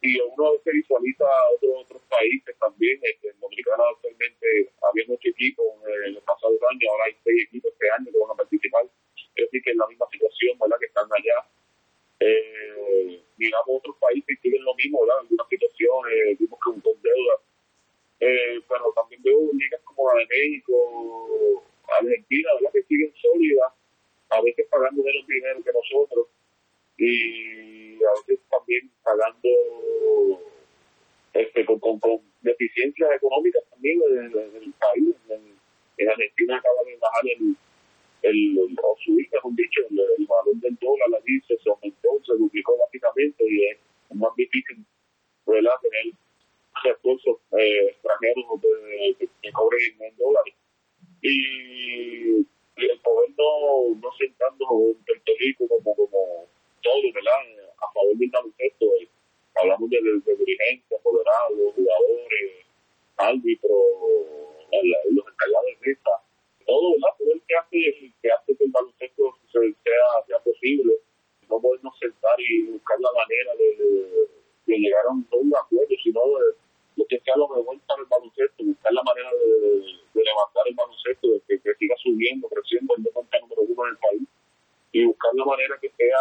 y 0.00 0.20
uno 0.20 0.52
se 0.62 0.70
visualiza 0.70 1.24
a 1.24 1.50
otros, 1.54 1.72
otros 1.84 2.02
países 2.08 2.56
también. 2.58 2.98
Este, 3.02 3.30
en 3.30 3.40
Dominicana 3.40 3.82
actualmente 3.94 4.70
había 4.82 5.04
muchos 5.08 5.30
equipos 5.32 5.66
en 6.06 6.14
los 6.14 6.22
pasados 6.24 6.58
años, 6.70 6.90
ahora 6.90 7.04
hay 7.06 7.16
seis 7.24 7.44
equipos 7.44 7.72
este 7.72 7.90
año 7.90 8.10
que 8.12 8.18
van 8.18 8.30
a 8.30 8.34
participar. 8.34 8.84
Es 9.34 9.44
decir, 9.46 9.62
que 9.62 9.70
es 9.70 9.76
la 9.76 9.86
misma 9.86 10.06
situación, 10.10 10.58
¿verdad? 10.58 10.78
Que 10.78 10.86
están 10.86 11.08
allá. 11.10 11.38
Eh, 12.20 13.22
digamos, 13.36 13.68
otros 13.68 13.96
países 13.98 14.38
siguen 14.42 14.64
lo 14.64 14.74
mismo, 14.74 15.00
¿verdad? 15.02 15.20
Algunas 15.20 15.48
situaciones, 15.48 16.38
vimos 16.38 16.58
que 16.58 16.82
con 16.82 17.02
deuda. 17.02 17.36
Eh, 18.20 18.60
pero 18.68 18.92
también 18.96 19.22
veo 19.22 19.38
ligas 19.52 19.80
como 19.84 20.10
la 20.12 20.24
NBA 20.24 20.58
a 24.30 24.42
veces 24.42 24.67
pagando 24.78 25.02
menos 25.02 25.26
dinero 25.26 25.62
que 25.64 25.72
nosotros 25.72 26.26
y 26.98 27.94
a 27.96 28.12
veces 28.26 28.44
también 28.50 28.90
pagando 29.02 29.48
este, 31.32 31.64
con, 31.64 31.78
con, 31.80 31.98
con 32.00 32.20
deficiencias 32.42 33.10
económicas 33.16 33.62
también 33.70 34.00
en, 34.10 34.62
el 34.62 34.72
país. 34.78 35.14
En, 35.28 36.08
Argentina 36.08 36.56
acaba 36.56 36.82
de 36.86 36.96
bajar 36.96 37.24
el, 37.26 37.56
el, 38.22 38.76
o 38.82 38.96
subir, 39.04 39.28
mejor 39.32 39.52
dicho, 39.56 39.80
el, 39.90 39.98
el, 39.98 40.26
valor 40.26 40.54
del 40.56 40.76
dólar, 40.76 41.08
la 41.10 41.20
dice, 41.24 41.58
se 41.62 41.70
aumentó, 41.70 42.08
se 42.24 42.34
duplicó 42.34 42.78
básicamente 42.78 43.44
y 43.48 43.64
es 43.66 43.78
más 44.14 44.34
difícil 44.36 44.84
¿verdad? 45.44 45.72
tener 45.82 46.14
recursos 46.84 47.36
eh, 47.58 47.88
extranjeros 47.90 48.44
que, 49.18 49.28
que 49.42 49.52
cobren 49.52 50.02
en 50.02 50.16
dólares. 50.16 50.54
Y, 51.20 52.46
y, 52.78 52.90
el 52.90 53.00
poder 53.00 53.30
no, 53.36 54.10
sentando 54.18 54.64
en 54.88 55.04
Puerto 55.04 55.32
Rico 55.38 55.68
como, 55.68 55.94
como 55.94 56.46
todo, 56.82 57.12
¿verdad? 57.14 57.72
A 57.78 57.92
favor 57.92 58.16
del 58.16 58.30
baloncesto. 58.30 58.86
Eh, 59.00 59.08
hablamos 59.54 59.90
de, 59.90 59.98
de, 60.00 60.36
dirigentes, 60.36 60.98
apoderados, 60.98 61.74
jugadores, 61.74 62.66
árbitros, 63.16 63.80
los 65.10 65.26
encargados 65.26 65.66
de 65.66 65.90
mesa, 65.90 66.10
todo, 66.66 66.92
¿verdad? 66.92 67.14
Todo 67.18 67.32
el 67.32 67.42
que 67.46 67.56
hace, 67.56 68.12
que 68.22 68.30
hace 68.30 68.56
que 68.56 68.64
el 68.64 68.70
baloncesto 68.70 69.38
sea, 69.52 70.24
sea 70.26 70.38
posible. 70.40 70.94
No 71.48 71.60
podemos 71.60 71.98
sentar 71.98 72.38
y 72.38 72.62
buscar 72.62 73.00
la 73.00 73.10
manera 73.12 73.54
de, 73.56 74.78
llegar 74.78 75.06
a 75.06 75.12
un, 75.12 75.26
un 75.32 75.52
acuerdo, 75.56 75.94
sino 76.02 76.20
de, 76.20 76.54
lo 76.96 77.06
que 77.06 77.18
sea 77.20 77.34
lo 77.36 77.48
mejor 77.48 77.78
para 77.86 78.02
el 78.02 78.08
baloncesto, 78.08 78.64
buscar 78.64 78.92
la 78.92 79.02
manera 79.02 79.30
de, 79.32 79.98
de 80.18 80.24
levantar 80.24 80.64
el 80.66 80.74
baloncesto, 80.74 81.28
de 81.32 81.40
que, 81.46 81.60
que, 81.62 81.74
siga 81.78 81.94
subiendo, 82.02 82.48
creciendo 82.48 82.94
el 82.96 83.04
deporte 83.04 83.40
número 83.40 83.62
uno 83.62 83.86
en 83.86 83.90
el 83.90 83.98
país, 83.98 84.28
y 84.92 85.04
buscar 85.06 85.30
la 85.34 85.44
manera 85.44 85.78
que 85.80 85.90
sea 85.96 86.18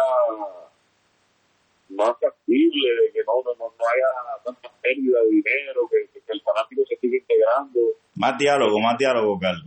más 1.90 2.14
factible, 2.20 2.88
de 3.02 3.12
que 3.12 3.20
no, 3.26 3.42
no, 3.42 3.54
no 3.58 3.84
haya 3.84 4.42
tanta 4.44 4.70
pérdida 4.82 5.20
de 5.22 5.28
dinero, 5.28 5.88
que, 5.90 6.08
que, 6.12 6.32
el 6.32 6.42
fanático 6.42 6.82
se 6.86 6.96
siga 6.96 7.16
integrando. 7.16 7.80
Más 8.14 8.38
diálogo, 8.38 8.78
más 8.80 8.98
diálogo, 8.98 9.38
Carlos. 9.40 9.66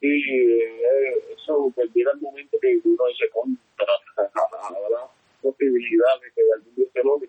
Sí, 0.00 0.08
eh, 0.08 1.34
eso 1.34 1.72
perdiera 1.76 2.10
el 2.12 2.20
momento 2.20 2.58
que 2.60 2.80
uno 2.84 3.04
se 3.16 3.28
contra, 3.30 3.86
habrá 4.16 5.06
posibilidad 5.40 6.20
de 6.20 6.32
que 6.34 6.42
algún 6.54 6.74
día 6.74 6.86
se 6.92 7.02
logre. 7.04 7.28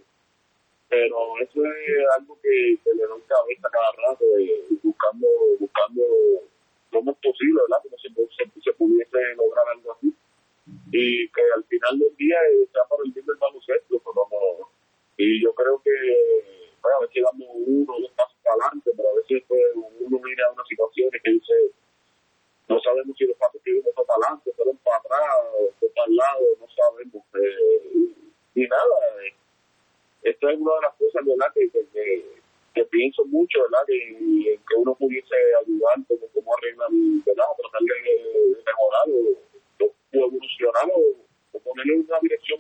Pero 0.94 1.18
eso 1.42 1.60
es 1.66 2.06
algo 2.18 2.38
que, 2.42 2.78
que 2.84 2.94
le 2.94 3.04
doy 3.04 3.22
cabeza 3.22 3.68
cada 3.72 3.92
rato, 4.06 4.24
eh, 4.38 4.62
buscando, 4.84 5.28
buscando 5.60 6.04
cómo 6.92 7.12
es 7.12 7.18
posible, 7.18 7.62
¿verdad? 7.66 7.82
Que 7.82 7.90
no 7.90 7.98
se, 7.98 8.10
se, 8.38 8.62
se 8.62 8.74
pudiese 8.74 9.18
lograr 9.36 9.66
algo 9.74 9.94
así 9.94 10.14
y 10.94 11.28
que 11.30 11.42
al 11.56 11.64
final 11.66 12.00
del 12.00 12.16
día 12.16 12.38
sea 12.72 12.84
por 12.86 13.06
el 13.06 13.12
bien 13.12 13.26
del 13.26 13.38
baloncesto. 13.38 14.00
Pues 14.00 14.16
y 15.18 15.44
yo 15.44 15.54
creo 15.54 15.82
que 15.82 15.92
a 16.84 17.00
veces 17.02 17.24
damos 17.24 17.50
uno 17.66 17.94
o 17.94 18.02
dos 18.02 18.12
pasos 18.12 18.38
para 18.44 18.56
adelante, 18.56 18.92
pero 18.96 19.10
a 19.10 19.14
veces 19.16 19.44
pues, 19.48 19.62
uno 19.74 20.20
mira 20.24 20.52
una 20.52 20.64
situación 20.66 21.10
que 21.12 21.32
dice, 21.32 21.54
no 22.70 22.80
sabemos 22.80 23.18
si 23.18 23.26
los 23.26 23.38
pasos 23.38 23.62
que 23.64 23.74
uno 23.74 23.90
para 23.96 24.14
adelante, 24.14 24.54
fueron 24.56 24.78
para 24.78 24.98
atrás, 24.98 25.38
o 25.58 25.88
para 25.96 26.08
el 26.08 26.16
lado, 26.16 26.46
no 26.60 26.68
sabemos. 26.70 27.24
Eh, 27.42 28.14
y 28.56 28.68
nada, 28.68 28.98
eh, 29.02 29.03
esto 30.24 30.50
es 30.50 30.60
una 30.60 30.76
de 30.76 30.82
las 30.82 30.96
cosas 30.96 31.26
¿verdad? 31.26 31.48
Que, 31.54 31.70
que, 32.74 32.86
pienso 32.86 33.24
mucho, 33.26 33.62
¿verdad? 33.64 33.86
Que, 33.88 34.58
que 34.68 34.76
uno 34.76 34.96
pudiese 34.96 35.36
ayudar, 35.62 35.96
como, 36.08 36.28
como 36.28 36.58
arreglar, 36.58 36.90
¿verdad? 37.26 37.46
Tratar 37.58 37.82
de 37.82 38.64
mejorar 38.66 39.08
o 39.10 39.54
evolucionar 40.12 40.88
o, 40.94 41.60
ponerle 41.64 41.96
una 41.96 42.20
dirección 42.22 42.60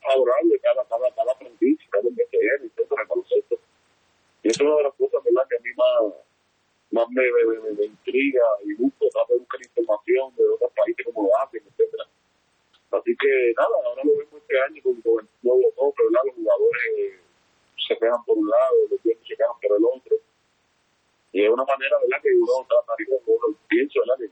favorable 0.00 0.58
cada, 0.60 0.84
cada, 0.86 1.10
cada 1.14 1.32
aprendiz, 1.32 1.78
cada 1.90 2.08
investigador, 2.08 2.60
etcétera, 2.64 3.06
concepto. 3.06 3.58
Y 4.42 4.48
eso 4.48 4.62
es 4.62 4.66
una 4.66 4.76
de 4.76 4.82
las 4.82 4.94
cosas 4.94 5.22
¿verdad? 5.24 5.46
que 5.48 5.56
a 5.56 5.60
mí 5.60 5.70
más, 5.76 6.14
más 6.90 7.08
me, 7.10 7.22
me, 7.22 7.70
me, 7.72 7.84
intriga 7.84 8.42
y 8.64 8.74
busco, 8.74 9.08
trato 9.12 9.34
de 9.34 9.38
buscar 9.40 9.60
información 9.62 10.34
de 10.36 10.48
otros 10.48 10.72
países 10.74 11.06
como 11.06 11.28
lo 11.28 11.38
hacen, 11.38 11.62
etcétera. 11.70 12.04
Así 12.92 13.16
que 13.16 13.32
nada, 13.56 13.72
ahora 13.88 14.02
lo 14.04 14.12
vemos 14.12 14.36
este 14.36 14.56
año 14.60 14.82
con, 14.84 14.96
el 14.96 15.28
nuevo 15.42 15.66
toque, 15.76 16.02
¿verdad? 16.04 16.24
Los 16.28 16.36
jugadores 16.36 16.88
se 17.88 17.96
quedan 17.96 18.22
por 18.24 18.36
un 18.36 18.48
lado, 18.48 18.76
los 18.90 19.00
tiempos 19.00 19.26
se 19.26 19.36
quedan 19.36 19.56
por 19.60 19.72
el 19.76 19.84
otro. 19.84 20.14
Y 21.32 21.44
es 21.44 21.48
una 21.48 21.64
manera, 21.64 21.96
¿verdad? 22.04 22.20
Que 22.22 22.30
uno 22.36 22.66
trataría, 22.68 23.16
uno 23.24 23.56
pienso, 23.68 24.00
¿verdad? 24.04 24.18
Que 24.20 24.28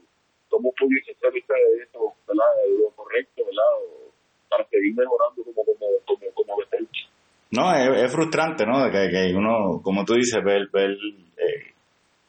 cómo 0.51 0.73
pudiese 0.77 1.14
ser 1.14 1.33
de 1.33 1.40
eso, 1.40 2.12
¿verdad? 2.29 2.51
Lo 2.68 2.90
correcto, 2.92 3.44
¿verdad? 3.44 4.11
para 4.51 4.66
seguir 4.68 4.94
mejorando 4.96 5.44
como, 5.44 5.64
como, 5.64 5.87
como, 6.05 6.35
como 6.35 6.61
defensa. 6.61 7.07
No, 7.53 7.73
es, 7.73 8.12
frustrante, 8.12 8.66
¿no? 8.66 8.90
Que, 8.90 9.09
que, 9.11 9.35
uno, 9.35 9.81
como 9.83 10.05
tú 10.05 10.14
dices, 10.14 10.42
ver, 10.44 10.68
ver 10.73 10.90
eh, 10.90 11.73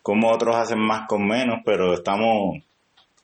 cómo 0.02 0.32
otros 0.32 0.56
hacen 0.56 0.80
más 0.80 1.08
con 1.08 1.28
menos, 1.28 1.62
pero 1.66 1.94
estamos 1.94 2.64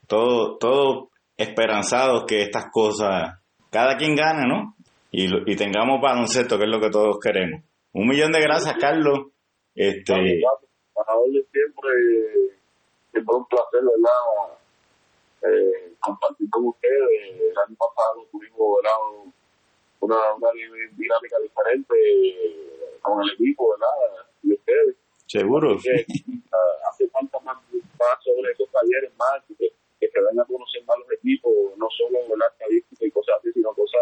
todos 0.08 0.58
todo 0.60 1.10
esperanzados 1.38 2.26
que 2.26 2.42
estas 2.42 2.72
cosas, 2.72 3.40
cada 3.70 3.96
quien 3.96 4.16
gane, 4.16 4.48
¿no? 4.48 4.76
Y, 5.12 5.52
y 5.52 5.56
tengamos 5.56 6.02
baloncesto, 6.02 6.58
que 6.58 6.66
es 6.66 6.70
lo 6.70 6.82
que 6.82 6.90
todos 6.90 7.18
queremos. 7.20 7.62
Un 7.94 8.08
millón 8.08 8.32
de 8.32 8.42
gracias, 8.42 8.76
Carlos. 8.80 9.28
Este... 9.76 10.42
Para 10.94 11.16
hoy 11.16 11.32
siempre, 11.52 11.92
siempre 13.12 13.36
un 13.36 13.46
placer, 13.46 13.82
¿verdad? 13.82 14.58
eh, 15.44 15.94
compartir 16.00 16.50
con 16.50 16.68
ustedes. 16.68 17.40
El 17.40 17.58
año 17.58 17.76
pasado 17.78 18.26
tuvimos 18.32 18.60
una, 18.60 19.32
una 20.02 20.18
dinámica 20.96 21.38
diferente 21.42 21.96
eh, 21.96 23.00
con 23.02 23.22
el 23.22 23.32
equipo, 23.34 23.72
¿verdad? 23.72 24.26
Y 24.44 24.54
ustedes. 24.54 24.96
Seguro. 25.28 25.78
Que, 25.82 26.06
uh, 26.10 26.88
hace 26.90 27.08
falta 27.10 27.40
más, 27.42 27.58
más 27.74 28.24
sobre 28.24 28.52
esos 28.52 28.70
talleres 28.72 29.12
más, 29.18 29.44
que, 29.58 29.72
que 30.18 30.26
den 30.26 30.40
a 30.40 30.46
conocer 30.46 30.84
más 30.86 30.98
los 30.98 31.12
equipos, 31.14 31.54
no 31.78 31.88
solo 31.92 32.20
la 32.36 32.48
estadística 32.48 33.06
y 33.06 33.12
cosas 33.12 33.36
así, 33.40 33.52
sino 33.54 33.74
cosas 33.74 34.02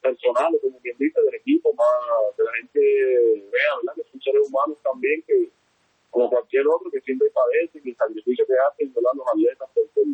personales, 0.00 0.60
como 0.60 0.78
quien 0.80 0.96
dice, 0.98 1.20
del 1.20 1.34
equipo, 1.34 1.72
más 1.74 2.36
que 2.36 2.42
la 2.42 2.52
gente 2.54 2.80
vea, 3.48 3.72
¿verdad? 3.80 3.94
Que 3.96 4.10
son 4.10 4.20
seres 4.20 4.48
humanos 4.48 4.78
también 4.82 5.22
que, 5.26 5.48
como 6.10 6.28
cualquier 6.28 6.66
otro, 6.68 6.90
que 6.90 7.00
siempre 7.00 7.30
padecen 7.30 7.82
y 7.84 7.90
el 7.90 7.96
sacrificio 7.96 8.46
que 8.46 8.54
hacen, 8.68 8.92
¿verdad? 8.92 9.12
Los 9.14 9.28
atletas 9.28 9.68
por, 9.74 9.88
por 9.90 10.04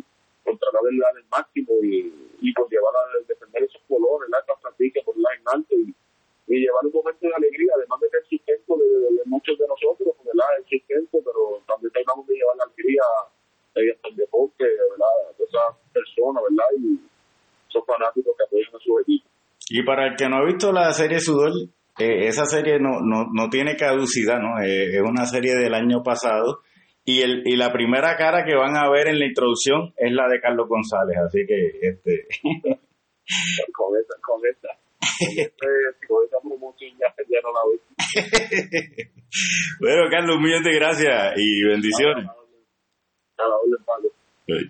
por 0.47 0.57
tratar 0.59 0.81
de 0.81 0.97
dar 0.97 1.11
el 1.17 1.25
máximo 1.27 1.73
y, 1.83 2.07
y 2.39 2.53
por 2.53 2.69
llevar 2.71 2.95
a 2.95 3.19
defender 3.27 3.63
esos 3.63 3.81
colores, 3.83 4.29
la 4.31 4.39
franquicia 4.61 5.03
por 5.03 5.17
la 5.19 5.29
en 5.35 5.43
alto 5.43 5.75
y, 5.75 5.93
y, 6.47 6.63
llevar 6.63 6.85
un 6.85 6.93
momento 6.93 7.27
de 7.27 7.35
alegría, 7.35 7.73
además 7.75 7.99
de 7.99 8.09
ser 8.09 8.23
sustento 8.29 8.77
de, 8.77 8.87
de, 8.87 9.27
de 9.27 9.67
nosotros, 9.67 10.15
¿verdad? 10.23 10.47
El 10.57 10.63
sustento, 10.71 11.19
pero 11.19 11.61
también 11.67 11.91
tratamos 11.91 12.25
de 12.27 12.35
llevar 12.35 12.55
la 12.55 12.63
alegría 12.63 13.03
mediante 13.75 14.07
el 14.07 14.15
deporte, 14.15 14.63
¿verdad? 14.63 15.15
De 15.37 15.43
esas 15.43 15.75
personas, 15.91 16.43
¿verdad? 16.47 16.69
Y 16.79 16.95
esos 17.67 17.85
fanáticos 17.85 18.35
que 18.37 18.43
apoyan 18.43 18.75
a 18.75 18.79
su 18.79 18.99
equipo. 18.99 19.27
Y 19.69 19.76
para 19.87 20.05
el 20.05 20.17
que 20.17 20.27
no 20.27 20.35
ha 20.35 20.45
visto 20.45 20.73
la 20.73 20.91
serie 20.91 21.21
Sudor, 21.21 21.53
eh, 21.97 22.27
esa 22.27 22.45
serie 22.45 22.77
no, 22.77 22.99
no, 23.01 23.27
no 23.31 23.49
tiene 23.49 23.77
caducidad, 23.77 24.37
¿no? 24.37 24.61
Eh, 24.61 24.97
es 24.97 25.01
una 25.01 25.25
serie 25.25 25.55
del 25.55 25.73
año 25.73 26.03
pasado 26.03 26.59
y, 27.05 27.21
el, 27.21 27.43
y 27.45 27.55
la 27.55 27.71
primera 27.71 28.17
cara 28.17 28.43
que 28.43 28.53
van 28.53 28.75
a 28.75 28.89
ver 28.89 29.07
en 29.07 29.17
la 29.17 29.25
introducción 29.25 29.93
es 29.95 30.11
la 30.11 30.27
de 30.27 30.41
Carlos 30.41 30.67
González, 30.67 31.17
así 31.25 31.39
que 31.47 31.87
este 31.87 32.27
con 33.73 33.95
esa, 33.95 34.19
con 34.21 34.41
esa. 34.45 34.67
Con 36.07 36.25
esa 36.25 36.37
promoción 36.43 36.91
ya, 36.99 37.07
ya 37.29 37.39
no 37.41 37.51
la 37.53 37.61
veo. 37.65 37.79
bueno, 39.79 40.09
Carlos, 40.11 40.35
un 40.35 40.43
millón 40.43 40.63
de 40.63 40.75
gracias 40.75 41.33
y 41.37 41.63
bendiciones. 41.63 42.25
A 43.37 43.43
la. 43.47 44.69